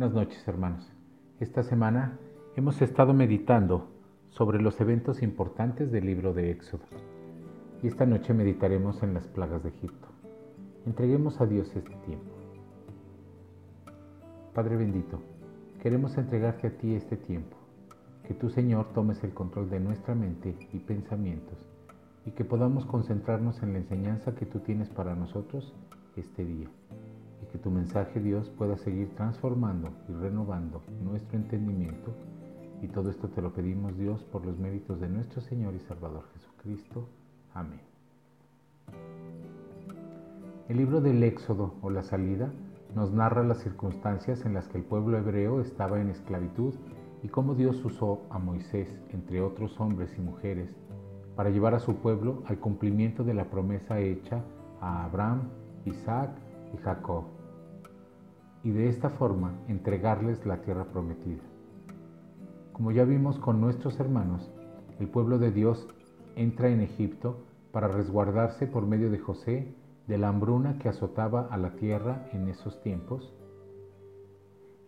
Buenas 0.00 0.16
noches 0.16 0.48
hermanos. 0.48 0.90
Esta 1.40 1.62
semana 1.62 2.18
hemos 2.56 2.80
estado 2.80 3.12
meditando 3.12 3.90
sobre 4.30 4.58
los 4.58 4.80
eventos 4.80 5.22
importantes 5.22 5.92
del 5.92 6.06
libro 6.06 6.32
de 6.32 6.50
Éxodo. 6.50 6.84
Y 7.82 7.88
esta 7.88 8.06
noche 8.06 8.32
meditaremos 8.32 9.02
en 9.02 9.12
las 9.12 9.26
plagas 9.26 9.62
de 9.62 9.68
Egipto. 9.68 10.08
Entreguemos 10.86 11.38
a 11.42 11.44
Dios 11.44 11.68
este 11.76 11.94
tiempo. 12.06 12.32
Padre 14.54 14.78
bendito, 14.78 15.20
queremos 15.82 16.16
entregarte 16.16 16.68
a 16.68 16.78
ti 16.78 16.94
este 16.94 17.18
tiempo. 17.18 17.58
Que 18.26 18.32
tú 18.32 18.48
Señor 18.48 18.94
tomes 18.94 19.22
el 19.22 19.34
control 19.34 19.68
de 19.68 19.80
nuestra 19.80 20.14
mente 20.14 20.56
y 20.72 20.78
pensamientos 20.78 21.58
y 22.24 22.30
que 22.30 22.46
podamos 22.46 22.86
concentrarnos 22.86 23.62
en 23.62 23.74
la 23.74 23.80
enseñanza 23.80 24.34
que 24.34 24.46
tú 24.46 24.60
tienes 24.60 24.88
para 24.88 25.14
nosotros 25.14 25.74
este 26.16 26.46
día 26.46 26.70
que 27.50 27.58
tu 27.58 27.70
mensaje 27.70 28.20
Dios 28.20 28.48
pueda 28.50 28.76
seguir 28.76 29.14
transformando 29.16 29.90
y 30.08 30.12
renovando 30.12 30.82
nuestro 31.02 31.36
entendimiento. 31.36 32.14
Y 32.82 32.88
todo 32.88 33.10
esto 33.10 33.28
te 33.28 33.42
lo 33.42 33.52
pedimos 33.52 33.96
Dios 33.96 34.24
por 34.24 34.46
los 34.46 34.58
méritos 34.58 35.00
de 35.00 35.08
nuestro 35.08 35.40
Señor 35.40 35.74
y 35.74 35.80
Salvador 35.80 36.24
Jesucristo. 36.34 37.06
Amén. 37.52 37.80
El 40.68 40.76
libro 40.76 41.00
del 41.00 41.22
Éxodo 41.22 41.74
o 41.82 41.90
la 41.90 42.02
salida 42.02 42.52
nos 42.94 43.12
narra 43.12 43.42
las 43.42 43.58
circunstancias 43.58 44.44
en 44.46 44.54
las 44.54 44.68
que 44.68 44.78
el 44.78 44.84
pueblo 44.84 45.18
hebreo 45.18 45.60
estaba 45.60 46.00
en 46.00 46.10
esclavitud 46.10 46.74
y 47.22 47.28
cómo 47.28 47.54
Dios 47.54 47.84
usó 47.84 48.22
a 48.30 48.38
Moisés, 48.38 48.88
entre 49.10 49.42
otros 49.42 49.78
hombres 49.80 50.14
y 50.16 50.20
mujeres, 50.20 50.70
para 51.36 51.50
llevar 51.50 51.74
a 51.74 51.80
su 51.80 51.96
pueblo 51.96 52.42
al 52.46 52.58
cumplimiento 52.58 53.24
de 53.24 53.34
la 53.34 53.44
promesa 53.44 54.00
hecha 54.00 54.42
a 54.80 55.04
Abraham, 55.04 55.50
Isaac 55.84 56.30
y 56.72 56.78
Jacob 56.78 57.39
y 58.62 58.70
de 58.70 58.88
esta 58.88 59.10
forma 59.10 59.52
entregarles 59.68 60.44
la 60.46 60.62
tierra 60.62 60.84
prometida. 60.84 61.42
Como 62.72 62.92
ya 62.92 63.04
vimos 63.04 63.38
con 63.38 63.60
nuestros 63.60 63.98
hermanos, 64.00 64.50
el 64.98 65.08
pueblo 65.08 65.38
de 65.38 65.50
Dios 65.50 65.86
entra 66.36 66.68
en 66.68 66.80
Egipto 66.80 67.42
para 67.72 67.88
resguardarse 67.88 68.66
por 68.66 68.86
medio 68.86 69.10
de 69.10 69.18
José 69.18 69.74
de 70.06 70.18
la 70.18 70.28
hambruna 70.28 70.78
que 70.78 70.88
azotaba 70.88 71.48
a 71.50 71.56
la 71.56 71.76
tierra 71.76 72.28
en 72.32 72.48
esos 72.48 72.82
tiempos 72.82 73.32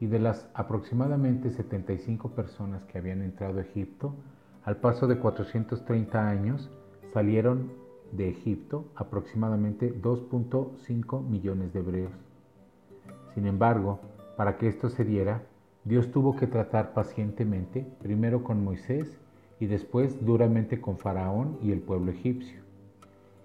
y 0.01 0.07
de 0.07 0.19
las 0.19 0.49
aproximadamente 0.55 1.51
75 1.51 2.31
personas 2.31 2.85
que 2.87 2.99
habían 2.99 3.23
entrado 3.23 3.59
a 3.59 3.63
Egipto, 3.63 4.17
al 4.65 4.79
paso 4.79 5.07
de 5.07 5.19
430 5.19 6.29
años 6.29 6.71
salieron 7.13 7.71
de 8.11 8.29
Egipto 8.29 8.87
aproximadamente 8.97 9.95
2.5 10.03 11.25
millones 11.25 11.73
de 11.73 11.79
hebreos. 11.79 12.32
Sin 13.35 13.47
embargo, 13.47 14.01
para 14.37 14.59
que 14.59 14.69
esto 14.69 14.89
se 14.91 15.05
diera, 15.05 15.43
Dios 15.85 16.11
tuvo 16.11 16.37
que 16.37 16.47
tratar 16.47 16.93
pacientemente, 16.93 17.87
primero 18.01 18.45
con 18.45 18.63
Moisés 18.63 19.19
y 19.59 19.67
después 19.67 20.25
duramente 20.25 20.81
con 20.81 20.99
Faraón 20.99 21.59
y 21.63 21.73
el 21.73 21.81
pueblo 21.81 22.13
egipcio. 22.13 22.61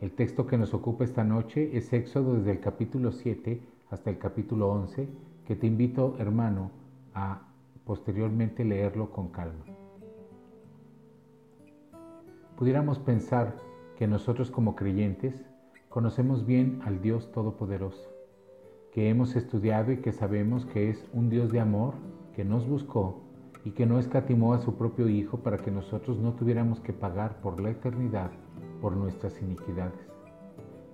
El 0.01 0.11
texto 0.11 0.45
que 0.45 0.57
nos 0.57 0.73
ocupa 0.73 1.03
esta 1.03 1.23
noche 1.23 1.75
es 1.75 1.91
Éxodo 1.93 2.35
desde 2.35 2.51
el 2.51 2.59
capítulo 2.59 3.11
7 3.11 3.61
hasta 3.89 4.09
el 4.09 4.17
capítulo 4.17 4.69
11, 4.69 5.07
que 5.45 5.55
te 5.55 5.67
invito, 5.67 6.15
hermano, 6.19 6.71
a 7.15 7.47
posteriormente 7.85 8.65
leerlo 8.65 9.11
con 9.11 9.29
calma. 9.29 9.63
Pudiéramos 12.57 12.99
pensar 12.99 13.55
que 13.97 14.07
nosotros 14.07 14.51
como 14.51 14.75
creyentes 14.75 15.45
conocemos 15.89 16.45
bien 16.45 16.81
al 16.83 17.01
Dios 17.01 17.31
Todopoderoso 17.31 18.16
que 18.97 19.11
hemos 19.11 19.35
estudiado 19.35 19.91
y 19.91 19.97
que 19.97 20.11
sabemos 20.11 20.65
que 20.65 20.89
es 20.89 21.07
un 21.13 21.29
Dios 21.29 21.51
de 21.51 21.59
amor 21.59 21.93
que 22.35 22.43
nos 22.43 22.67
buscó 22.67 23.21
y 23.63 23.69
que 23.69 23.85
no 23.85 23.99
escatimó 23.99 24.55
a 24.55 24.57
su 24.57 24.75
propio 24.75 25.07
Hijo 25.07 25.37
para 25.37 25.57
que 25.57 25.69
nosotros 25.69 26.17
no 26.17 26.33
tuviéramos 26.33 26.79
que 26.79 26.93
pagar 26.93 27.39
por 27.41 27.61
la 27.61 27.69
eternidad 27.69 28.31
por 28.81 28.97
nuestras 28.97 29.39
iniquidades. 29.39 29.99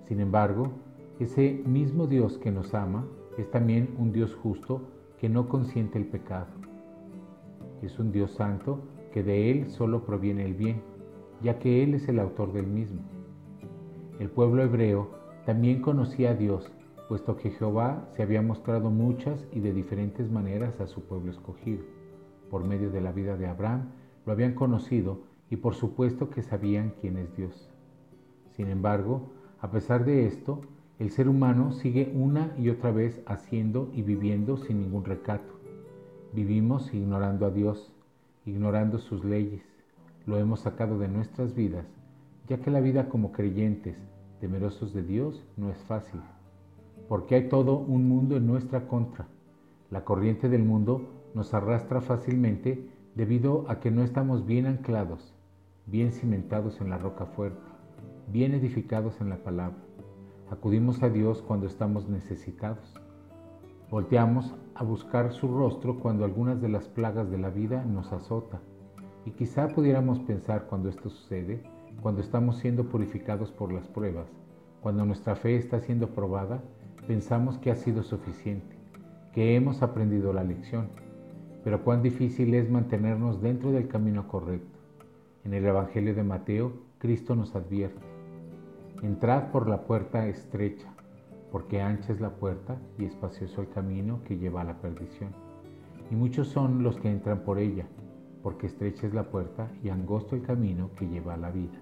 Sin 0.06 0.20
embargo, 0.20 0.70
ese 1.18 1.62
mismo 1.64 2.06
Dios 2.06 2.36
que 2.36 2.50
nos 2.50 2.74
ama 2.74 3.06
es 3.38 3.50
también 3.50 3.94
un 3.96 4.12
Dios 4.12 4.34
justo 4.34 4.82
que 5.18 5.30
no 5.30 5.48
consiente 5.48 5.96
el 5.96 6.04
pecado. 6.04 6.48
Es 7.80 7.98
un 7.98 8.12
Dios 8.12 8.32
santo 8.32 8.80
que 9.14 9.22
de 9.22 9.50
Él 9.50 9.70
solo 9.70 10.04
proviene 10.04 10.44
el 10.44 10.52
bien, 10.52 10.82
ya 11.42 11.58
que 11.58 11.82
Él 11.82 11.94
es 11.94 12.06
el 12.06 12.18
autor 12.18 12.52
del 12.52 12.66
mismo. 12.66 13.00
El 14.18 14.28
pueblo 14.28 14.62
hebreo 14.62 15.08
también 15.46 15.80
conocía 15.80 16.32
a 16.32 16.34
Dios 16.34 16.70
puesto 17.08 17.36
que 17.36 17.50
Jehová 17.50 18.08
se 18.14 18.22
había 18.22 18.42
mostrado 18.42 18.90
muchas 18.90 19.46
y 19.52 19.60
de 19.60 19.72
diferentes 19.72 20.30
maneras 20.30 20.80
a 20.80 20.86
su 20.86 21.02
pueblo 21.02 21.30
escogido. 21.30 21.84
Por 22.50 22.64
medio 22.64 22.90
de 22.90 23.00
la 23.00 23.12
vida 23.12 23.36
de 23.36 23.46
Abraham 23.46 23.90
lo 24.24 24.32
habían 24.32 24.54
conocido 24.54 25.20
y 25.50 25.56
por 25.56 25.74
supuesto 25.74 26.30
que 26.30 26.42
sabían 26.42 26.94
quién 27.00 27.18
es 27.18 27.36
Dios. 27.36 27.68
Sin 28.52 28.68
embargo, 28.68 29.30
a 29.60 29.70
pesar 29.70 30.04
de 30.04 30.26
esto, 30.26 30.62
el 30.98 31.10
ser 31.10 31.28
humano 31.28 31.72
sigue 31.72 32.12
una 32.14 32.54
y 32.56 32.70
otra 32.70 32.90
vez 32.90 33.20
haciendo 33.26 33.90
y 33.92 34.02
viviendo 34.02 34.56
sin 34.56 34.80
ningún 34.80 35.04
recato. 35.04 35.52
Vivimos 36.32 36.92
ignorando 36.94 37.46
a 37.46 37.50
Dios, 37.50 37.92
ignorando 38.46 38.98
sus 38.98 39.24
leyes. 39.24 39.62
Lo 40.26 40.38
hemos 40.38 40.60
sacado 40.60 40.98
de 40.98 41.08
nuestras 41.08 41.54
vidas, 41.54 41.86
ya 42.48 42.58
que 42.58 42.70
la 42.70 42.80
vida 42.80 43.08
como 43.08 43.32
creyentes, 43.32 43.96
temerosos 44.40 44.94
de 44.94 45.02
Dios, 45.02 45.44
no 45.56 45.70
es 45.70 45.78
fácil 45.84 46.20
porque 47.08 47.34
hay 47.34 47.48
todo 47.48 47.76
un 47.76 48.08
mundo 48.08 48.36
en 48.36 48.46
nuestra 48.46 48.86
contra. 48.88 49.26
La 49.90 50.04
corriente 50.04 50.48
del 50.48 50.64
mundo 50.64 51.02
nos 51.34 51.54
arrastra 51.54 52.00
fácilmente 52.00 52.88
debido 53.14 53.64
a 53.68 53.80
que 53.80 53.90
no 53.90 54.02
estamos 54.02 54.46
bien 54.46 54.66
anclados, 54.66 55.34
bien 55.86 56.12
cimentados 56.12 56.80
en 56.80 56.90
la 56.90 56.98
roca 56.98 57.26
fuerte, 57.26 57.60
bien 58.28 58.54
edificados 58.54 59.20
en 59.20 59.28
la 59.28 59.36
palabra. 59.36 59.78
Acudimos 60.50 61.02
a 61.02 61.08
Dios 61.08 61.42
cuando 61.42 61.66
estamos 61.66 62.08
necesitados. 62.08 63.00
Volteamos 63.90 64.54
a 64.74 64.84
buscar 64.84 65.32
su 65.32 65.48
rostro 65.48 66.00
cuando 66.00 66.24
algunas 66.24 66.60
de 66.60 66.68
las 66.68 66.88
plagas 66.88 67.30
de 67.30 67.38
la 67.38 67.50
vida 67.50 67.84
nos 67.84 68.12
azota. 68.12 68.60
Y 69.24 69.30
quizá 69.32 69.68
pudiéramos 69.68 70.18
pensar 70.20 70.66
cuando 70.66 70.88
esto 70.88 71.08
sucede, 71.08 71.62
cuando 72.02 72.20
estamos 72.20 72.58
siendo 72.58 72.84
purificados 72.88 73.50
por 73.52 73.72
las 73.72 73.88
pruebas, 73.88 74.28
cuando 74.82 75.06
nuestra 75.06 75.36
fe 75.36 75.56
está 75.56 75.80
siendo 75.80 76.10
probada, 76.10 76.62
pensamos 77.06 77.58
que 77.58 77.70
ha 77.70 77.74
sido 77.74 78.02
suficiente, 78.02 78.76
que 79.32 79.56
hemos 79.56 79.82
aprendido 79.82 80.32
la 80.32 80.44
lección, 80.44 80.88
pero 81.62 81.82
cuán 81.82 82.02
difícil 82.02 82.54
es 82.54 82.70
mantenernos 82.70 83.40
dentro 83.40 83.72
del 83.72 83.88
camino 83.88 84.28
correcto. 84.28 84.78
En 85.44 85.54
el 85.54 85.64
Evangelio 85.66 86.14
de 86.14 86.22
Mateo, 86.22 86.72
Cristo 86.98 87.34
nos 87.34 87.54
advierte, 87.54 88.00
entrad 89.02 89.50
por 89.50 89.68
la 89.68 89.82
puerta 89.82 90.26
estrecha, 90.26 90.94
porque 91.52 91.82
ancha 91.82 92.12
es 92.12 92.20
la 92.20 92.30
puerta 92.30 92.78
y 92.98 93.04
espacioso 93.04 93.60
el 93.60 93.68
camino 93.68 94.20
que 94.24 94.38
lleva 94.38 94.62
a 94.62 94.64
la 94.64 94.80
perdición. 94.80 95.30
Y 96.10 96.16
muchos 96.16 96.48
son 96.48 96.82
los 96.82 96.96
que 96.96 97.10
entran 97.10 97.40
por 97.40 97.58
ella, 97.58 97.86
porque 98.42 98.66
estrecha 98.66 99.06
es 99.06 99.14
la 99.14 99.30
puerta 99.30 99.70
y 99.82 99.90
angosto 99.90 100.36
el 100.36 100.42
camino 100.42 100.90
que 100.96 101.06
lleva 101.06 101.34
a 101.34 101.38
la 101.38 101.50
vida. 101.50 101.78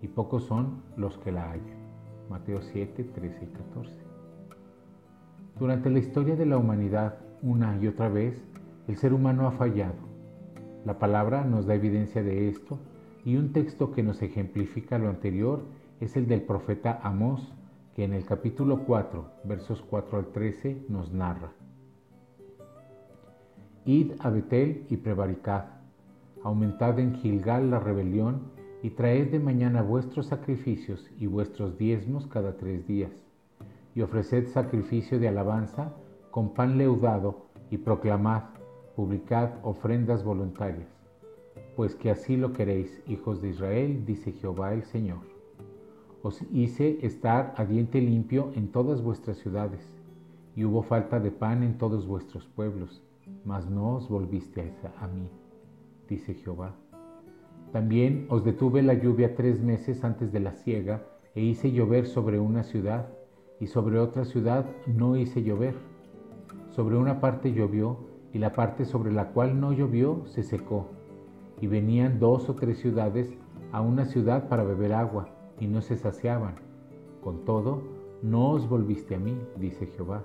Y 0.00 0.08
pocos 0.08 0.44
son 0.44 0.82
los 0.96 1.18
que 1.18 1.32
la 1.32 1.50
hallan. 1.50 1.82
Mateo 2.28 2.60
7, 2.62 3.04
13 3.04 3.44
y 3.44 3.48
14. 3.48 4.11
Durante 5.62 5.90
la 5.90 6.00
historia 6.00 6.34
de 6.34 6.44
la 6.44 6.58
humanidad, 6.58 7.18
una 7.40 7.78
y 7.80 7.86
otra 7.86 8.08
vez, 8.08 8.42
el 8.88 8.96
ser 8.96 9.14
humano 9.14 9.46
ha 9.46 9.52
fallado. 9.52 9.94
La 10.84 10.98
palabra 10.98 11.44
nos 11.44 11.66
da 11.66 11.76
evidencia 11.76 12.20
de 12.20 12.48
esto 12.48 12.80
y 13.24 13.36
un 13.36 13.52
texto 13.52 13.92
que 13.92 14.02
nos 14.02 14.22
ejemplifica 14.22 14.98
lo 14.98 15.08
anterior 15.08 15.62
es 16.00 16.16
el 16.16 16.26
del 16.26 16.42
profeta 16.42 16.98
Amós, 17.04 17.54
que 17.94 18.02
en 18.02 18.12
el 18.12 18.24
capítulo 18.24 18.82
4, 18.84 19.24
versos 19.44 19.80
4 19.82 20.18
al 20.18 20.32
13, 20.32 20.86
nos 20.88 21.12
narra. 21.12 21.52
Id 23.84 24.14
a 24.18 24.30
Betel 24.30 24.84
y 24.90 24.96
prevaricad, 24.96 25.66
aumentad 26.42 26.98
en 26.98 27.14
Gilgal 27.14 27.70
la 27.70 27.78
rebelión 27.78 28.50
y 28.82 28.90
traed 28.90 29.30
de 29.30 29.38
mañana 29.38 29.80
vuestros 29.80 30.26
sacrificios 30.26 31.08
y 31.20 31.28
vuestros 31.28 31.78
diezmos 31.78 32.26
cada 32.26 32.56
tres 32.56 32.84
días 32.88 33.12
y 33.94 34.02
ofreced 34.02 34.48
sacrificio 34.48 35.18
de 35.18 35.28
alabanza 35.28 35.94
con 36.30 36.54
pan 36.54 36.78
leudado 36.78 37.46
y 37.70 37.78
proclamad, 37.78 38.44
publicad 38.96 39.50
ofrendas 39.62 40.24
voluntarias, 40.24 40.88
pues 41.76 41.94
que 41.94 42.10
así 42.10 42.36
lo 42.36 42.52
queréis, 42.52 43.02
hijos 43.06 43.40
de 43.42 43.50
Israel, 43.50 44.04
dice 44.04 44.32
Jehová 44.32 44.72
el 44.74 44.82
Señor. 44.84 45.20
Os 46.22 46.42
hice 46.52 46.98
estar 47.02 47.54
a 47.56 47.64
diente 47.64 48.00
limpio 48.00 48.52
en 48.54 48.70
todas 48.70 49.02
vuestras 49.02 49.38
ciudades, 49.38 49.98
y 50.54 50.64
hubo 50.64 50.82
falta 50.82 51.18
de 51.18 51.30
pan 51.30 51.62
en 51.62 51.78
todos 51.78 52.06
vuestros 52.06 52.46
pueblos, 52.46 53.02
mas 53.44 53.68
no 53.68 53.96
os 53.96 54.08
volvisteis 54.08 54.74
a 54.98 55.06
mí, 55.08 55.28
dice 56.08 56.34
Jehová. 56.34 56.74
También 57.72 58.26
os 58.28 58.44
detuve 58.44 58.82
la 58.82 58.94
lluvia 58.94 59.34
tres 59.34 59.62
meses 59.62 60.04
antes 60.04 60.30
de 60.30 60.40
la 60.40 60.52
siega, 60.52 61.06
e 61.34 61.42
hice 61.42 61.72
llover 61.72 62.06
sobre 62.06 62.38
una 62.38 62.62
ciudad, 62.62 63.08
y 63.62 63.68
sobre 63.68 64.00
otra 64.00 64.24
ciudad 64.24 64.66
no 64.88 65.14
hice 65.14 65.44
llover. 65.44 65.76
Sobre 66.70 66.96
una 66.96 67.20
parte 67.20 67.52
llovió 67.52 67.96
y 68.32 68.38
la 68.38 68.54
parte 68.54 68.84
sobre 68.84 69.12
la 69.12 69.28
cual 69.28 69.60
no 69.60 69.72
llovió 69.72 70.24
se 70.26 70.42
secó. 70.42 70.88
Y 71.60 71.68
venían 71.68 72.18
dos 72.18 72.48
o 72.48 72.56
tres 72.56 72.80
ciudades 72.80 73.30
a 73.70 73.80
una 73.80 74.04
ciudad 74.04 74.48
para 74.48 74.64
beber 74.64 74.92
agua, 74.92 75.28
y 75.60 75.68
no 75.68 75.80
se 75.80 75.96
saciaban. 75.96 76.56
Con 77.22 77.44
todo, 77.44 77.82
no 78.20 78.50
os 78.50 78.68
volviste 78.68 79.14
a 79.14 79.20
mí, 79.20 79.38
dice 79.56 79.86
Jehová. 79.86 80.24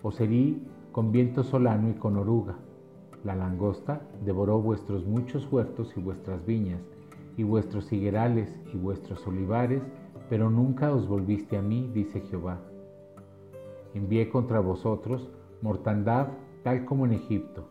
Os 0.00 0.20
herí 0.20 0.62
con 0.92 1.10
viento 1.10 1.42
solano 1.42 1.90
y 1.90 1.94
con 1.94 2.16
oruga. 2.16 2.54
La 3.24 3.34
langosta 3.34 4.00
devoró 4.24 4.60
vuestros 4.60 5.04
muchos 5.04 5.50
huertos 5.50 5.96
y 5.96 6.00
vuestras 6.00 6.46
viñas, 6.46 6.82
y 7.36 7.42
vuestros 7.42 7.92
higuerales 7.92 8.56
y 8.72 8.76
vuestros 8.76 9.26
olivares, 9.26 9.82
pero 10.32 10.48
nunca 10.48 10.94
os 10.94 11.06
volviste 11.06 11.58
a 11.58 11.60
mí, 11.60 11.90
dice 11.92 12.22
Jehová. 12.22 12.58
Envié 13.92 14.30
contra 14.30 14.60
vosotros 14.60 15.28
mortandad 15.60 16.28
tal 16.62 16.86
como 16.86 17.04
en 17.04 17.12
Egipto. 17.12 17.68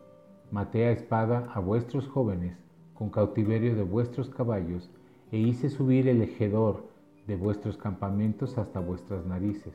Maté 0.52 0.86
a 0.86 0.92
espada 0.92 1.52
a 1.56 1.60
vuestros 1.60 2.08
jóvenes, 2.08 2.56
con 2.94 3.10
cautiverio 3.10 3.76
de 3.76 3.82
vuestros 3.82 4.30
caballos, 4.30 4.92
e 5.32 5.40
hice 5.40 5.72
subir 5.72 6.08
el 6.08 6.22
ejedor 6.22 6.86
de 7.26 7.36
vuestros 7.36 7.78
campamentos 7.78 8.60
hasta 8.60 8.80
vuestras 8.80 9.26
narices. 9.26 9.74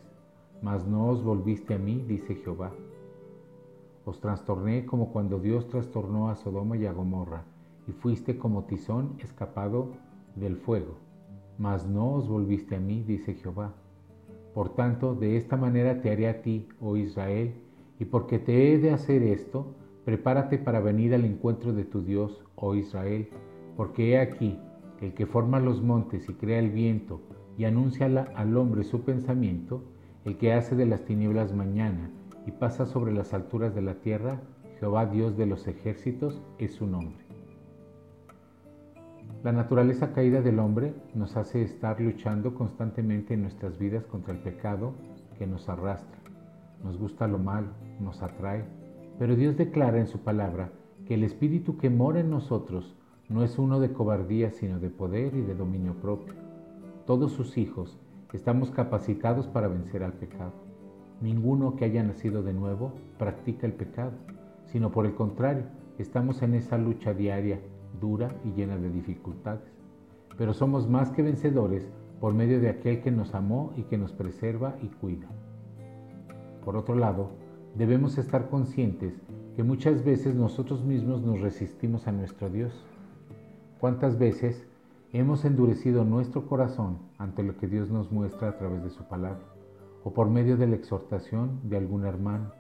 Mas 0.62 0.86
no 0.86 1.08
os 1.08 1.24
volviste 1.24 1.74
a 1.74 1.78
mí, 1.78 2.04
dice 2.06 2.36
Jehová. 2.36 2.70
Os 4.04 4.20
trastorné 4.20 4.86
como 4.86 5.10
cuando 5.10 5.40
Dios 5.40 5.66
trastornó 5.66 6.28
a 6.28 6.36
Sodoma 6.36 6.76
y 6.76 6.86
a 6.86 6.92
Gomorra, 6.92 7.46
y 7.88 7.90
fuiste 7.90 8.38
como 8.38 8.62
tizón 8.66 9.16
escapado 9.18 9.88
del 10.36 10.56
fuego. 10.56 11.05
Mas 11.58 11.86
no 11.86 12.14
os 12.14 12.28
volviste 12.28 12.76
a 12.76 12.80
mí, 12.80 13.02
dice 13.02 13.34
Jehová. 13.34 13.74
Por 14.54 14.74
tanto, 14.74 15.14
de 15.14 15.36
esta 15.36 15.56
manera 15.56 16.00
te 16.00 16.10
haré 16.10 16.28
a 16.28 16.42
ti, 16.42 16.68
oh 16.80 16.96
Israel, 16.96 17.54
y 17.98 18.04
porque 18.06 18.38
te 18.38 18.72
he 18.72 18.78
de 18.78 18.90
hacer 18.90 19.22
esto, 19.22 19.74
prepárate 20.04 20.58
para 20.58 20.80
venir 20.80 21.14
al 21.14 21.24
encuentro 21.24 21.72
de 21.72 21.84
tu 21.84 22.02
Dios, 22.02 22.44
oh 22.54 22.74
Israel, 22.74 23.28
porque 23.76 24.12
he 24.12 24.18
aquí, 24.18 24.58
el 25.00 25.14
que 25.14 25.26
forma 25.26 25.60
los 25.60 25.82
montes 25.82 26.28
y 26.28 26.34
crea 26.34 26.58
el 26.58 26.70
viento 26.70 27.20
y 27.58 27.64
anuncia 27.64 28.06
al 28.06 28.56
hombre 28.56 28.84
su 28.84 29.02
pensamiento, 29.02 29.82
el 30.24 30.36
que 30.38 30.52
hace 30.52 30.74
de 30.74 30.86
las 30.86 31.04
tinieblas 31.04 31.54
mañana 31.54 32.10
y 32.46 32.52
pasa 32.52 32.86
sobre 32.86 33.12
las 33.12 33.34
alturas 33.34 33.74
de 33.74 33.82
la 33.82 33.94
tierra, 33.96 34.40
Jehová 34.78 35.06
Dios 35.06 35.36
de 35.36 35.46
los 35.46 35.66
ejércitos 35.66 36.42
es 36.58 36.74
su 36.74 36.86
nombre. 36.86 37.25
La 39.42 39.52
naturaleza 39.52 40.12
caída 40.12 40.40
del 40.40 40.58
hombre 40.58 40.94
nos 41.14 41.36
hace 41.36 41.62
estar 41.62 42.00
luchando 42.00 42.54
constantemente 42.54 43.34
en 43.34 43.42
nuestras 43.42 43.78
vidas 43.78 44.04
contra 44.06 44.32
el 44.32 44.40
pecado 44.40 44.94
que 45.38 45.46
nos 45.46 45.68
arrastra. 45.68 46.18
Nos 46.82 46.98
gusta 46.98 47.28
lo 47.28 47.38
malo, 47.38 47.68
nos 48.00 48.22
atrae, 48.22 48.64
pero 49.18 49.36
Dios 49.36 49.56
declara 49.56 49.98
en 49.98 50.06
su 50.06 50.20
palabra 50.20 50.70
que 51.06 51.14
el 51.14 51.22
espíritu 51.22 51.76
que 51.76 51.90
mora 51.90 52.20
en 52.20 52.30
nosotros 52.30 52.96
no 53.28 53.42
es 53.44 53.58
uno 53.58 53.78
de 53.78 53.92
cobardía, 53.92 54.50
sino 54.50 54.78
de 54.78 54.90
poder 54.90 55.34
y 55.34 55.42
de 55.42 55.54
dominio 55.54 55.94
propio. 55.94 56.34
Todos 57.06 57.32
sus 57.32 57.56
hijos 57.58 57.98
estamos 58.32 58.70
capacitados 58.70 59.46
para 59.46 59.68
vencer 59.68 60.02
al 60.02 60.12
pecado. 60.12 60.52
Ninguno 61.20 61.76
que 61.76 61.84
haya 61.84 62.02
nacido 62.02 62.42
de 62.42 62.52
nuevo 62.52 62.92
practica 63.18 63.66
el 63.66 63.72
pecado, 63.72 64.12
sino 64.64 64.90
por 64.90 65.06
el 65.06 65.14
contrario, 65.14 65.64
estamos 65.98 66.42
en 66.42 66.54
esa 66.54 66.76
lucha 66.78 67.14
diaria, 67.14 67.60
dura 68.00 68.34
y 68.44 68.52
llena 68.52 68.76
de 68.76 68.90
dificultades. 68.90 69.72
Pero 70.36 70.54
somos 70.54 70.88
más 70.88 71.10
que 71.10 71.22
vencedores 71.22 71.88
por 72.20 72.34
medio 72.34 72.60
de 72.60 72.68
aquel 72.68 73.02
que 73.02 73.10
nos 73.10 73.34
amó 73.34 73.72
y 73.76 73.82
que 73.84 73.98
nos 73.98 74.12
preserva 74.12 74.76
y 74.82 74.88
cuida. 74.88 75.28
Por 76.64 76.76
otro 76.76 76.94
lado, 76.94 77.30
debemos 77.74 78.18
estar 78.18 78.48
conscientes 78.48 79.14
que 79.54 79.62
muchas 79.62 80.04
veces 80.04 80.34
nosotros 80.34 80.84
mismos 80.84 81.22
nos 81.22 81.40
resistimos 81.40 82.06
a 82.06 82.12
nuestro 82.12 82.50
Dios. 82.50 82.84
¿Cuántas 83.80 84.18
veces 84.18 84.66
hemos 85.12 85.44
endurecido 85.44 86.04
nuestro 86.04 86.46
corazón 86.46 86.98
ante 87.18 87.42
lo 87.42 87.56
que 87.56 87.66
Dios 87.66 87.90
nos 87.90 88.10
muestra 88.10 88.48
a 88.48 88.58
través 88.58 88.82
de 88.82 88.90
su 88.90 89.04
palabra? 89.04 89.44
O 90.04 90.12
por 90.12 90.28
medio 90.28 90.56
de 90.56 90.66
la 90.66 90.76
exhortación 90.76 91.60
de 91.64 91.76
algún 91.76 92.04
hermano, 92.04 92.52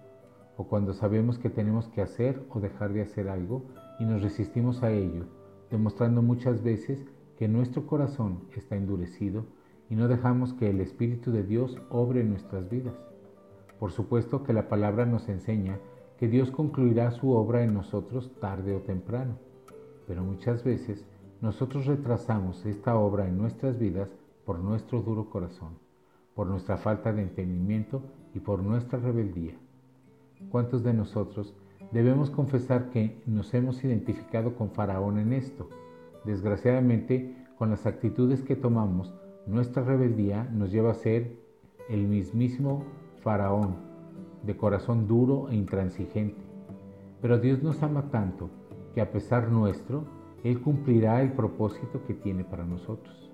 o 0.56 0.64
cuando 0.64 0.94
sabemos 0.94 1.38
que 1.38 1.50
tenemos 1.50 1.88
que 1.88 2.02
hacer 2.02 2.42
o 2.50 2.60
dejar 2.60 2.92
de 2.92 3.02
hacer 3.02 3.28
algo 3.28 3.64
y 3.98 4.04
nos 4.04 4.22
resistimos 4.22 4.82
a 4.82 4.90
ello, 4.90 5.24
demostrando 5.70 6.22
muchas 6.22 6.62
veces 6.62 7.04
que 7.38 7.48
nuestro 7.48 7.86
corazón 7.86 8.40
está 8.56 8.76
endurecido 8.76 9.44
y 9.90 9.96
no 9.96 10.08
dejamos 10.08 10.54
que 10.54 10.70
el 10.70 10.80
Espíritu 10.80 11.30
de 11.30 11.42
Dios 11.42 11.76
obre 11.90 12.20
en 12.20 12.30
nuestras 12.30 12.68
vidas. 12.68 12.94
Por 13.78 13.92
supuesto 13.92 14.42
que 14.42 14.52
la 14.52 14.68
palabra 14.68 15.04
nos 15.04 15.28
enseña 15.28 15.78
que 16.18 16.28
Dios 16.28 16.50
concluirá 16.50 17.10
su 17.10 17.32
obra 17.32 17.62
en 17.62 17.74
nosotros 17.74 18.32
tarde 18.40 18.74
o 18.74 18.80
temprano, 18.80 19.36
pero 20.06 20.24
muchas 20.24 20.64
veces 20.64 21.04
nosotros 21.42 21.84
retrasamos 21.84 22.64
esta 22.64 22.96
obra 22.96 23.28
en 23.28 23.36
nuestras 23.36 23.78
vidas 23.78 24.08
por 24.46 24.58
nuestro 24.58 25.02
duro 25.02 25.28
corazón, 25.28 25.76
por 26.34 26.46
nuestra 26.46 26.78
falta 26.78 27.12
de 27.12 27.22
entendimiento 27.22 28.02
y 28.34 28.40
por 28.40 28.62
nuestra 28.62 28.98
rebeldía. 28.98 29.58
¿Cuántos 30.50 30.82
de 30.84 30.92
nosotros 30.92 31.54
debemos 31.92 32.30
confesar 32.30 32.90
que 32.90 33.22
nos 33.26 33.54
hemos 33.54 33.82
identificado 33.84 34.54
con 34.54 34.70
Faraón 34.70 35.18
en 35.18 35.32
esto? 35.32 35.68
Desgraciadamente, 36.24 37.34
con 37.58 37.70
las 37.70 37.86
actitudes 37.86 38.42
que 38.42 38.56
tomamos, 38.56 39.14
nuestra 39.46 39.82
rebeldía 39.82 40.44
nos 40.44 40.70
lleva 40.70 40.90
a 40.90 40.94
ser 40.94 41.36
el 41.88 42.06
mismísimo 42.06 42.84
Faraón, 43.22 43.76
de 44.42 44.56
corazón 44.56 45.06
duro 45.06 45.48
e 45.50 45.56
intransigente. 45.56 46.40
Pero 47.20 47.38
Dios 47.38 47.62
nos 47.62 47.82
ama 47.82 48.10
tanto 48.10 48.50
que 48.94 49.00
a 49.00 49.10
pesar 49.10 49.50
nuestro, 49.50 50.04
Él 50.44 50.60
cumplirá 50.60 51.22
el 51.22 51.32
propósito 51.32 52.04
que 52.06 52.14
tiene 52.14 52.44
para 52.44 52.64
nosotros, 52.64 53.30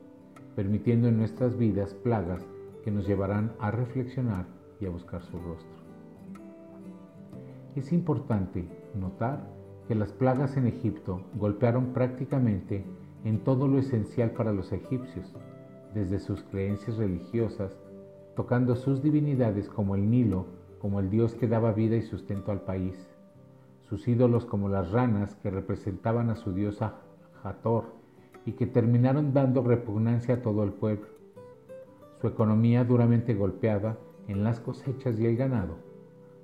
permitiendo 0.54 1.08
en 1.08 1.18
nuestras 1.18 1.56
vidas 1.56 1.94
plagas 1.94 2.46
que 2.84 2.90
nos 2.90 3.06
llevarán 3.06 3.52
a 3.58 3.70
reflexionar 3.70 4.46
y 4.80 4.86
a 4.86 4.90
buscar 4.90 5.22
su 5.22 5.38
rostro. 5.38 5.81
Es 7.74 7.90
importante 7.90 8.68
notar 8.94 9.48
que 9.88 9.94
las 9.94 10.12
plagas 10.12 10.58
en 10.58 10.66
Egipto 10.66 11.22
golpearon 11.34 11.94
prácticamente 11.94 12.84
en 13.24 13.38
todo 13.40 13.66
lo 13.66 13.78
esencial 13.78 14.32
para 14.32 14.52
los 14.52 14.72
egipcios, 14.72 15.34
desde 15.94 16.18
sus 16.18 16.42
creencias 16.42 16.98
religiosas 16.98 17.78
tocando 18.36 18.76
sus 18.76 19.02
divinidades 19.02 19.68
como 19.68 19.94
el 19.94 20.10
Nilo, 20.10 20.46
como 20.80 21.00
el 21.00 21.08
dios 21.10 21.34
que 21.34 21.48
daba 21.48 21.72
vida 21.72 21.96
y 21.96 22.02
sustento 22.02 22.50
al 22.50 22.60
país, 22.60 23.08
sus 23.88 24.06
ídolos 24.08 24.44
como 24.44 24.68
las 24.68 24.90
ranas 24.90 25.34
que 25.36 25.50
representaban 25.50 26.30
a 26.30 26.36
su 26.36 26.52
diosa 26.52 26.96
Hathor 27.42 27.84
y 28.44 28.52
que 28.52 28.66
terminaron 28.66 29.32
dando 29.32 29.62
repugnancia 29.62 30.36
a 30.36 30.42
todo 30.42 30.62
el 30.62 30.72
pueblo, 30.72 31.06
su 32.20 32.26
economía 32.26 32.84
duramente 32.84 33.34
golpeada 33.34 33.98
en 34.28 34.44
las 34.44 34.60
cosechas 34.60 35.18
y 35.18 35.26
el 35.26 35.36
ganado, 35.36 35.76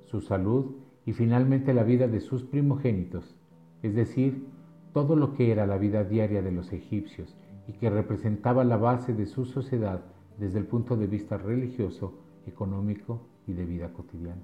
su 0.05 0.21
salud 0.21 0.88
y 1.09 1.15
finalmente 1.15 1.73
la 1.73 1.85
vida 1.85 2.07
de 2.07 2.21
sus 2.21 2.45
primogénitos, 2.45 3.35
es 3.83 3.95
decir, 3.95 4.47
todo 4.93 5.17
lo 5.17 5.33
que 5.33 5.51
era 5.51 5.67
la 5.67 5.79
vida 5.79 6.05
diaria 6.05 6.43
de 6.43 6.53
los 6.53 6.71
egipcios 6.71 7.35
y 7.67 7.73
que 7.73 7.89
representaba 7.89 8.63
la 8.63 8.77
base 8.77 9.15
de 9.15 9.25
su 9.25 9.47
sociedad 9.47 10.03
desde 10.37 10.59
el 10.59 10.67
punto 10.67 10.99
de 10.99 11.07
vista 11.07 11.39
religioso, 11.39 12.13
económico 12.47 13.23
y 13.47 13.55
de 13.55 13.65
vida 13.65 13.91
cotidiana. 13.95 14.43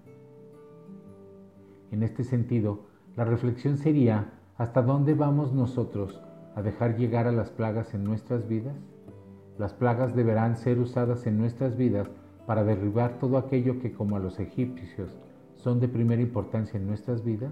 En 1.91 2.03
este 2.03 2.25
sentido, 2.25 2.87
la 3.15 3.27
reflexión 3.27 3.77
sería, 3.77 4.33
¿hasta 4.57 4.81
dónde 4.81 5.13
vamos 5.13 5.53
nosotros 5.53 6.19
a 6.55 6.63
dejar 6.63 6.97
llegar 6.97 7.27
a 7.27 7.33
las 7.33 7.51
plagas 7.51 7.93
en 7.93 8.05
nuestras 8.05 8.49
vidas? 8.49 8.77
Las 9.59 9.75
plagas 9.75 10.17
deberán 10.17 10.57
ser 10.57 10.79
usadas 10.79 11.27
en 11.27 11.37
nuestras 11.37 11.77
vidas 11.77 12.11
para 12.47 12.65
derribar 12.65 13.19
todo 13.19 13.37
aquello 13.37 13.81
que, 13.81 13.93
como 13.93 14.17
a 14.17 14.21
los 14.21 14.41
egipcios, 14.41 15.15
son 15.65 15.81
de 15.81 15.89
primera 15.89 16.21
importancia 16.21 16.79
en 16.79 16.87
nuestras 16.87 17.25
vidas? 17.25 17.51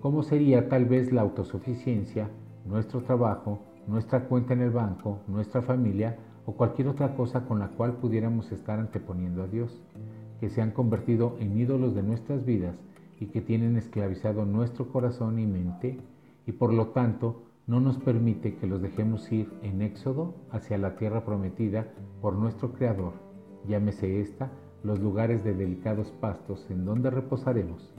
¿Cómo 0.00 0.22
sería 0.22 0.68
tal 0.68 0.84
vez 0.84 1.12
la 1.12 1.22
autosuficiencia, 1.22 2.30
nuestro 2.64 3.02
trabajo, 3.02 3.58
nuestra 3.88 4.28
cuenta 4.28 4.52
en 4.52 4.60
el 4.60 4.70
banco, 4.70 5.18
nuestra 5.26 5.62
familia 5.62 6.16
o 6.46 6.52
cualquier 6.52 6.86
otra 6.86 7.16
cosa 7.16 7.44
con 7.48 7.58
la 7.58 7.70
cual 7.70 7.94
pudiéramos 7.94 8.52
estar 8.52 8.78
anteponiendo 8.78 9.42
a 9.42 9.48
Dios, 9.48 9.82
que 10.38 10.48
se 10.48 10.62
han 10.62 10.70
convertido 10.70 11.36
en 11.40 11.58
ídolos 11.58 11.92
de 11.96 12.04
nuestras 12.04 12.44
vidas 12.44 12.76
y 13.18 13.26
que 13.26 13.40
tienen 13.40 13.76
esclavizado 13.76 14.44
nuestro 14.44 14.92
corazón 14.92 15.40
y 15.40 15.46
mente 15.46 15.98
y 16.46 16.52
por 16.52 16.72
lo 16.72 16.90
tanto 16.90 17.42
no 17.66 17.80
nos 17.80 17.98
permite 17.98 18.54
que 18.54 18.68
los 18.68 18.80
dejemos 18.80 19.32
ir 19.32 19.52
en 19.62 19.82
éxodo 19.82 20.36
hacia 20.52 20.78
la 20.78 20.94
tierra 20.94 21.24
prometida 21.24 21.88
por 22.20 22.34
nuestro 22.34 22.74
Creador, 22.74 23.14
llámese 23.66 24.20
esta 24.20 24.52
los 24.84 25.00
lugares 25.00 25.42
de 25.42 25.54
delicados 25.54 26.12
pastos 26.20 26.66
en 26.70 26.84
donde 26.84 27.10
reposaremos. 27.10 27.92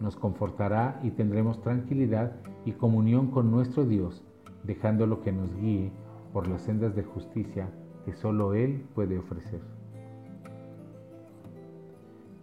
Nos 0.00 0.16
confortará 0.16 0.98
y 1.04 1.10
tendremos 1.10 1.60
tranquilidad 1.60 2.32
y 2.64 2.72
comunión 2.72 3.30
con 3.30 3.50
nuestro 3.50 3.84
Dios, 3.84 4.24
dejándolo 4.64 5.20
que 5.20 5.30
nos 5.30 5.54
guíe 5.54 5.92
por 6.32 6.48
las 6.48 6.62
sendas 6.62 6.96
de 6.96 7.04
justicia 7.04 7.68
que 8.04 8.14
solo 8.14 8.54
Él 8.54 8.84
puede 8.94 9.18
ofrecer. 9.18 9.60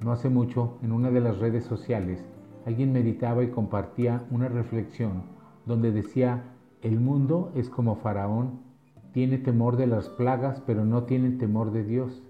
No 0.02 0.14
hace 0.14 0.30
mucho, 0.30 0.78
en 0.82 0.94
una 0.94 1.12
de 1.12 1.20
las 1.20 1.40
redes 1.40 1.66
sociales, 1.66 2.24
alguien 2.66 2.94
meditaba 2.94 3.44
y 3.44 3.50
compartía 3.50 4.26
una 4.32 4.48
reflexión 4.48 5.24
donde 5.66 5.92
decía, 5.92 6.56
el 6.82 7.00
mundo 7.00 7.52
es 7.56 7.70
como 7.70 7.96
Faraón, 7.96 8.62
tiene 9.12 9.40
temor 9.40 9.76
de 9.76 9.88
las 9.88 10.08
plagas, 10.08 10.62
pero 10.66 10.86
no 10.86 11.04
tiene 11.04 11.32
temor 11.32 11.72
de 11.72 11.84
Dios. 11.84 12.24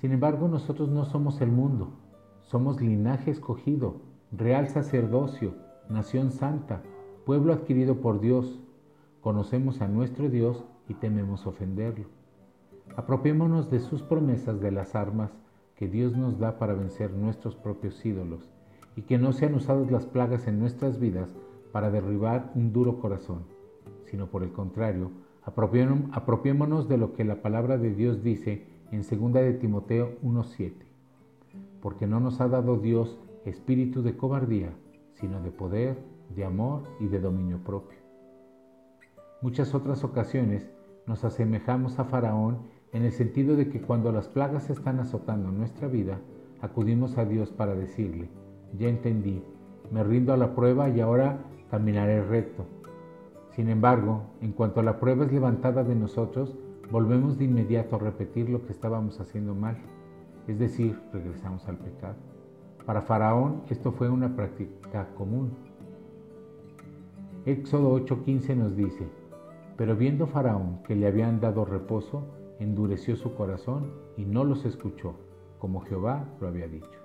Sin 0.00 0.12
embargo, 0.12 0.48
nosotros 0.48 0.88
no 0.88 1.04
somos 1.04 1.42
el 1.42 1.50
mundo, 1.50 1.90
somos 2.42 2.80
linaje 2.80 3.30
escogido, 3.30 3.96
real 4.32 4.68
sacerdocio, 4.68 5.54
nación 5.90 6.30
santa, 6.30 6.82
pueblo 7.26 7.52
adquirido 7.52 8.00
por 8.00 8.18
Dios. 8.18 8.60
Conocemos 9.20 9.82
a 9.82 9.88
nuestro 9.88 10.30
Dios 10.30 10.64
y 10.88 10.94
tememos 10.94 11.46
ofenderlo. 11.46 12.06
Apropiémonos 12.96 13.70
de 13.70 13.80
sus 13.80 14.02
promesas 14.02 14.60
de 14.60 14.70
las 14.70 14.94
armas 14.94 15.36
que 15.76 15.86
Dios 15.86 16.16
nos 16.16 16.38
da 16.38 16.58
para 16.58 16.72
vencer 16.72 17.12
nuestros 17.12 17.54
propios 17.54 18.04
ídolos 18.04 18.50
y 18.96 19.02
que 19.02 19.18
no 19.18 19.32
sean 19.32 19.54
usadas 19.54 19.90
las 19.90 20.06
plagas 20.06 20.46
en 20.46 20.58
nuestras 20.58 20.98
vidas 20.98 21.36
para 21.72 21.90
derribar 21.90 22.50
un 22.54 22.72
duro 22.72 23.00
corazón, 23.00 23.44
sino 24.06 24.28
por 24.28 24.42
el 24.42 24.52
contrario, 24.52 25.10
apropiémonos 25.42 26.88
de 26.88 26.96
lo 26.96 27.12
que 27.12 27.24
la 27.24 27.42
palabra 27.42 27.76
de 27.76 27.94
Dios 27.94 28.22
dice 28.22 28.66
en 28.92 29.02
2 29.02 29.32
de 29.32 29.52
Timoteo 29.54 30.18
1.7, 30.22 30.72
porque 31.80 32.06
no 32.06 32.20
nos 32.20 32.40
ha 32.40 32.48
dado 32.48 32.76
Dios 32.76 33.18
espíritu 33.44 34.02
de 34.02 34.16
cobardía, 34.16 34.72
sino 35.14 35.40
de 35.40 35.50
poder, 35.50 35.98
de 36.34 36.44
amor 36.44 36.82
y 37.00 37.06
de 37.06 37.20
dominio 37.20 37.58
propio. 37.58 37.98
Muchas 39.42 39.74
otras 39.74 40.04
ocasiones 40.04 40.70
nos 41.06 41.24
asemejamos 41.24 41.98
a 41.98 42.04
Faraón 42.04 42.58
en 42.92 43.04
el 43.04 43.12
sentido 43.12 43.56
de 43.56 43.68
que 43.68 43.80
cuando 43.80 44.12
las 44.12 44.28
plagas 44.28 44.68
están 44.70 45.00
azotando 45.00 45.50
nuestra 45.50 45.88
vida, 45.88 46.20
acudimos 46.60 47.16
a 47.18 47.24
Dios 47.24 47.50
para 47.50 47.74
decirle, 47.74 48.28
ya 48.78 48.88
entendí, 48.88 49.42
me 49.90 50.04
rindo 50.04 50.32
a 50.32 50.36
la 50.36 50.54
prueba 50.54 50.88
y 50.88 51.00
ahora 51.00 51.38
caminaré 51.70 52.22
recto. 52.22 52.66
Sin 53.50 53.68
embargo, 53.68 54.22
en 54.40 54.52
cuanto 54.52 54.82
la 54.82 55.00
prueba 55.00 55.24
es 55.24 55.32
levantada 55.32 55.84
de 55.84 55.94
nosotros, 55.94 56.56
volvemos 56.90 57.38
de 57.38 57.44
inmediato 57.44 57.96
a 57.96 58.00
repetir 58.00 58.48
lo 58.48 58.66
que 58.66 58.72
estábamos 58.72 59.20
haciendo 59.20 59.54
mal, 59.54 59.76
es 60.48 60.58
decir, 60.58 60.98
regresamos 61.12 61.66
al 61.68 61.76
pecado. 61.76 62.16
Para 62.84 63.02
Faraón 63.02 63.62
esto 63.70 63.92
fue 63.92 64.08
una 64.08 64.34
práctica 64.34 65.08
común. 65.14 65.52
Éxodo 67.46 67.94
8:15 67.94 68.56
nos 68.56 68.76
dice, 68.76 69.06
pero 69.76 69.96
viendo 69.96 70.26
Faraón 70.26 70.82
que 70.82 70.96
le 70.96 71.06
habían 71.06 71.40
dado 71.40 71.64
reposo, 71.64 72.24
endureció 72.58 73.16
su 73.16 73.34
corazón 73.34 73.92
y 74.16 74.24
no 74.24 74.44
los 74.44 74.64
escuchó, 74.64 75.14
como 75.58 75.80
Jehová 75.82 76.28
lo 76.40 76.48
había 76.48 76.66
dicho. 76.66 77.00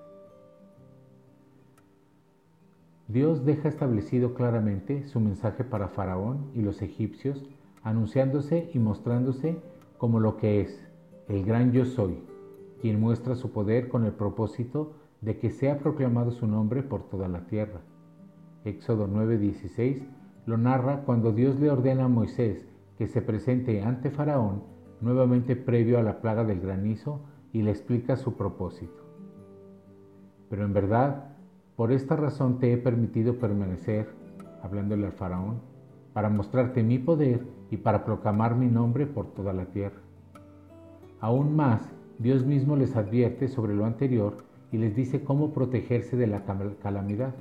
Dios 3.08 3.46
deja 3.46 3.70
establecido 3.70 4.34
claramente 4.34 5.08
su 5.08 5.20
mensaje 5.20 5.64
para 5.64 5.90
Faraón 5.90 6.50
y 6.56 6.62
los 6.62 6.82
egipcios, 6.82 7.46
anunciándose 7.84 8.72
y 8.74 8.80
mostrándose 8.80 9.62
como 9.98 10.20
lo 10.20 10.38
que 10.38 10.62
es, 10.62 10.88
el 11.28 11.44
gran 11.46 11.72
yo 11.72 11.86
soy, 11.86 12.24
quien 12.82 13.00
muestra 13.00 13.36
su 13.36 13.52
poder 13.52 13.88
con 13.88 14.06
el 14.06 14.14
propósito 14.14 14.94
de 15.22 15.38
que 15.38 15.50
sea 15.50 15.80
proclamado 15.80 16.32
su 16.32 16.48
nombre 16.48 16.84
por 16.84 17.04
toda 17.10 17.28
la 17.28 17.48
tierra. 17.48 17.82
Éxodo 18.64 19.08
9:16 19.08 20.08
lo 20.46 20.58
narra 20.58 21.02
cuando 21.06 21.32
Dios 21.32 21.60
le 21.60 21.72
ordena 21.72 22.06
a 22.06 22.10
Moisés 22.10 22.68
que 22.98 23.08
se 23.08 23.22
presente 23.22 23.82
ante 23.82 24.12
Faraón 24.12 24.76
nuevamente 25.02 25.56
previo 25.56 26.00
a 26.00 26.04
la 26.04 26.22
plaga 26.22 26.44
del 26.44 26.62
granizo 26.62 27.22
y 27.52 27.62
le 27.62 27.72
explica 27.72 28.16
su 28.16 28.36
propósito. 28.36 29.04
Pero 30.50 30.66
en 30.66 30.74
verdad, 30.74 31.36
por 31.76 31.92
esta 31.92 32.16
razón 32.16 32.60
te 32.60 32.72
he 32.72 32.78
permitido 32.78 33.38
permanecer, 33.38 34.10
hablándole 34.62 35.06
al 35.06 35.14
faraón, 35.14 35.62
para 36.14 36.30
mostrarte 36.30 36.84
mi 36.84 36.98
poder 36.98 37.46
y 37.76 37.78
para 37.78 38.06
proclamar 38.06 38.56
mi 38.56 38.68
nombre 38.68 39.06
por 39.06 39.34
toda 39.34 39.52
la 39.52 39.66
tierra. 39.66 40.00
Aún 41.20 41.58
más, 41.58 41.82
Dios 42.20 42.46
mismo 42.46 42.78
les 42.78 42.96
advierte 42.96 43.50
sobre 43.50 43.76
lo 43.76 43.86
anterior 43.86 44.38
y 44.72 44.78
les 44.78 44.96
dice 44.96 45.26
cómo 45.26 45.52
protegerse 45.52 46.16
de 46.16 46.28
la 46.28 46.46
calamidad. 46.82 47.36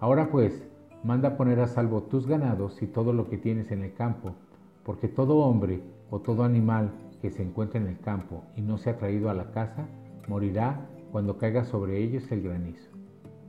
Ahora 0.00 0.30
pues, 0.32 0.68
manda 1.04 1.36
poner 1.36 1.60
a 1.60 1.68
salvo 1.68 2.02
tus 2.02 2.26
ganados 2.26 2.82
y 2.82 2.88
todo 2.88 3.12
lo 3.12 3.28
que 3.28 3.38
tienes 3.38 3.70
en 3.70 3.84
el 3.84 3.94
campo, 3.94 4.34
porque 4.82 5.06
todo 5.06 5.36
hombre 5.36 5.80
o 6.10 6.18
todo 6.18 6.42
animal 6.42 6.90
que 7.20 7.30
se 7.30 7.44
encuentre 7.44 7.78
en 7.78 7.86
el 7.86 8.00
campo 8.00 8.42
y 8.56 8.62
no 8.62 8.78
se 8.78 8.90
ha 8.90 8.98
traído 8.98 9.30
a 9.30 9.34
la 9.34 9.52
casa, 9.52 9.86
morirá 10.26 10.88
cuando 11.12 11.38
caiga 11.38 11.64
sobre 11.64 12.02
ellos 12.02 12.32
el 12.32 12.42
granizo. 12.42 12.90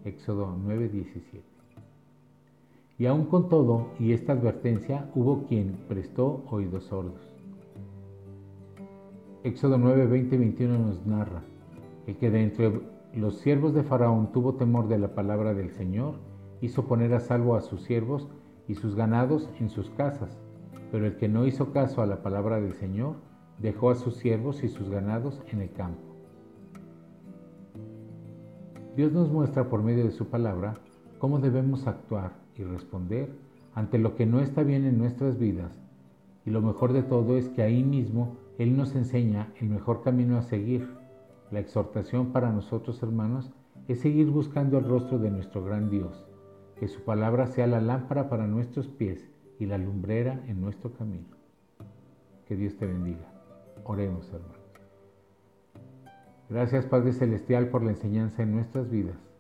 Éxodo 0.06 0.56
9:17. 0.64 1.53
Y 2.98 3.08
aun 3.08 3.26
con 3.26 3.50
todo 3.50 3.88
y 4.00 4.14
esta 4.14 4.34
advertencia 4.34 5.10
hubo 5.16 5.46
quien 5.48 5.78
prestó 5.88 6.44
oídos 6.50 6.86
sordos. 6.86 7.34
Éxodo 9.44 9.80
9, 9.80 10.06
21 10.06 10.78
nos 10.78 11.06
narra, 11.06 11.42
el 12.06 12.18
que 12.18 12.30
de 12.30 12.44
entre 12.44 12.82
los 13.16 13.40
siervos 13.40 13.74
de 13.74 13.84
Faraón 13.84 14.32
tuvo 14.32 14.54
temor 14.56 14.88
de 14.88 15.00
la 15.00 15.16
palabra 15.16 15.56
del 15.56 15.72
Señor, 15.72 16.16
hizo 16.62 16.86
poner 16.86 17.14
a 17.16 17.20
salvo 17.20 17.56
a 17.56 17.62
sus 17.62 17.82
siervos 17.82 18.30
y 18.68 18.76
sus 18.76 18.96
ganados 18.96 19.50
en 19.60 19.70
sus 19.70 19.90
casas, 19.90 20.38
pero 20.92 21.08
el 21.08 21.18
que 21.18 21.28
no 21.28 21.48
hizo 21.48 21.74
caso 21.74 22.02
a 22.02 22.06
la 22.06 22.22
palabra 22.22 22.62
del 22.62 22.76
Señor, 22.76 23.16
dejó 23.58 23.90
a 23.90 23.96
sus 23.96 24.16
siervos 24.18 24.64
y 24.64 24.70
sus 24.70 24.90
ganados 24.90 25.42
en 25.52 25.62
el 25.62 25.72
campo. 25.72 26.02
Dios 28.96 29.12
nos 29.12 29.32
muestra 29.32 29.68
por 29.68 29.82
medio 29.82 30.04
de 30.04 30.12
su 30.12 30.28
palabra 30.28 30.76
cómo 31.18 31.40
debemos 31.40 31.88
actuar 31.88 32.43
y 32.58 32.64
responder 32.64 33.30
ante 33.74 33.98
lo 33.98 34.16
que 34.16 34.26
no 34.26 34.40
está 34.40 34.64
bien 34.64 34.86
en 34.86 34.98
nuestras 34.98 35.38
vidas. 35.38 35.80
Y 36.46 36.52
lo 36.52 36.62
mejor 36.62 36.94
de 36.94 37.04
todo 37.04 37.38
es 37.38 37.50
que 37.50 37.64
ahí 37.64 37.84
mismo 37.84 38.38
Él 38.58 38.78
nos 38.78 38.96
enseña 38.96 39.52
el 39.60 39.70
mejor 39.70 40.04
camino 40.04 40.38
a 40.38 40.42
seguir. 40.42 40.90
La 41.52 41.60
exhortación 41.60 42.32
para 42.32 42.52
nosotros, 42.52 43.02
hermanos, 43.02 43.52
es 43.88 44.00
seguir 44.00 44.30
buscando 44.30 44.78
el 44.78 44.86
rostro 44.86 45.20
de 45.20 45.32
nuestro 45.32 45.64
gran 45.64 45.90
Dios, 45.90 46.26
que 46.80 46.88
su 46.88 47.02
palabra 47.02 47.48
sea 47.48 47.68
la 47.68 47.82
lámpara 47.82 48.30
para 48.30 48.48
nuestros 48.48 48.88
pies 48.88 49.30
y 49.60 49.66
la 49.66 49.78
lumbrera 49.78 50.44
en 50.48 50.62
nuestro 50.62 50.94
camino. 50.94 51.28
Que 52.48 52.56
Dios 52.56 52.76
te 52.76 52.86
bendiga. 52.86 53.32
Oremos, 53.86 54.32
hermanos. 54.34 54.64
Gracias 56.50 56.86
Padre 56.86 57.14
Celestial 57.14 57.70
por 57.70 57.84
la 57.84 57.92
enseñanza 57.92 58.44
en 58.44 58.52
nuestras 58.52 58.90
vidas. 58.90 59.33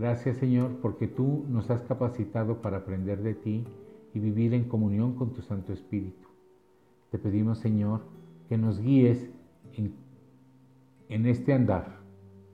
Gracias 0.00 0.38
Señor 0.38 0.78
porque 0.80 1.06
tú 1.06 1.44
nos 1.50 1.68
has 1.68 1.82
capacitado 1.82 2.62
para 2.62 2.78
aprender 2.78 3.22
de 3.22 3.34
ti 3.34 3.66
y 4.14 4.18
vivir 4.18 4.54
en 4.54 4.64
comunión 4.64 5.14
con 5.14 5.34
tu 5.34 5.42
Santo 5.42 5.74
Espíritu. 5.74 6.26
Te 7.10 7.18
pedimos 7.18 7.58
Señor 7.58 8.00
que 8.48 8.56
nos 8.56 8.80
guíes 8.80 9.28
en, 9.76 11.26
este 11.26 11.52
andar, 11.52 11.98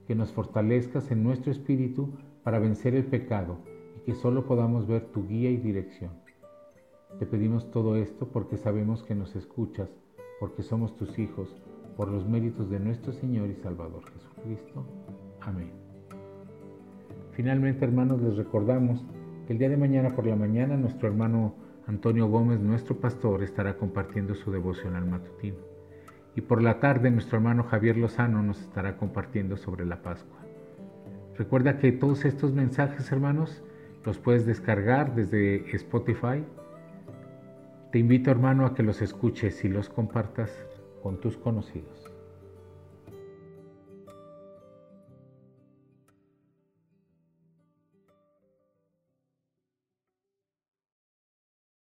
que 0.09 0.17
nos 0.17 0.33
fortalezcas 0.33 1.13
en 1.13 1.23
nuestro 1.23 1.53
espíritu 1.53 2.09
para 2.43 2.59
vencer 2.59 2.97
el 2.97 3.05
pecado 3.05 3.59
y 3.97 4.01
que 4.01 4.17
solo 4.17 4.45
podamos 4.45 4.89
ver 4.89 5.07
tu 5.13 5.29
guía 5.29 5.51
y 5.53 5.57
dirección. 5.57 6.11
Te 7.21 7.27
pedimos 7.27 7.71
todo 7.71 7.95
esto 7.95 8.27
porque 8.27 8.57
sabemos 8.57 9.05
que 9.05 9.15
nos 9.15 9.37
escuchas, 9.37 9.89
porque 10.41 10.65
somos 10.65 10.97
tus 10.97 11.17
hijos 11.17 11.49
por 11.97 12.09
los 12.09 12.27
méritos 12.27 12.69
de 12.71 12.81
nuestro 12.81 13.13
Señor 13.13 13.49
y 13.51 13.55
Salvador 13.55 14.03
Jesucristo. 14.11 14.85
Amén. 15.43 15.86
Finalmente, 17.37 17.85
hermanos, 17.85 18.23
les 18.23 18.35
recordamos 18.35 19.05
que 19.47 19.53
el 19.53 19.59
día 19.59 19.69
de 19.69 19.77
mañana 19.77 20.17
por 20.17 20.27
la 20.27 20.37
mañana 20.37 20.75
nuestro 20.79 21.07
hermano 21.07 21.55
Antonio 21.87 22.29
Gómez, 22.29 22.61
nuestro 22.61 22.99
pastor, 22.99 23.43
estará 23.43 23.77
compartiendo 23.77 24.35
su 24.35 24.51
devocional 24.51 25.05
matutino. 25.05 25.59
Y 26.35 26.41
por 26.41 26.63
la 26.63 26.81
tarde 26.81 27.11
nuestro 27.11 27.37
hermano 27.37 27.65
Javier 27.65 27.99
Lozano 27.99 28.43
nos 28.43 28.63
estará 28.63 28.97
compartiendo 28.97 29.59
sobre 29.59 29.85
la 29.85 30.01
Pascua. 30.01 30.39
Recuerda 31.37 31.77
que 31.77 31.93
todos 31.93 32.25
estos 32.25 32.55
mensajes, 32.55 33.13
hermanos, 33.13 33.63
los 34.07 34.17
puedes 34.17 34.47
descargar 34.47 35.15
desde 35.15 35.71
Spotify. 35.77 36.43
Te 37.93 37.99
invito, 37.99 38.31
hermano, 38.31 38.65
a 38.65 38.75
que 38.75 38.83
los 38.83 39.03
escuches 39.03 39.63
y 39.63 39.69
los 39.69 39.91
compartas 39.91 40.51
con 41.03 41.21
tus 41.21 41.37
conocidos. 41.37 42.06